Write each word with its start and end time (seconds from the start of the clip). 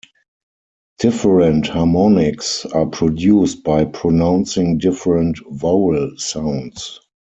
Different 0.97 1.67
harmonics 1.67 2.65
are 2.65 2.87
produced 2.87 3.63
by 3.63 3.85
pronouncing 3.85 4.79
different 4.79 5.37
vowel 5.51 6.13
sounds. 6.17 6.99